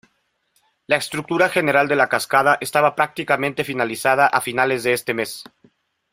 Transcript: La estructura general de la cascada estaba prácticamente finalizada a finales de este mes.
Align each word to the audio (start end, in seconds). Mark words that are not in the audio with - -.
La 0.87 0.95
estructura 0.95 1.47
general 1.55 1.87
de 1.87 1.95
la 1.95 2.09
cascada 2.09 2.57
estaba 2.59 2.95
prácticamente 2.95 3.63
finalizada 3.63 4.25
a 4.25 4.41
finales 4.41 4.81
de 4.81 4.93
este 4.93 5.13
mes. 5.13 5.43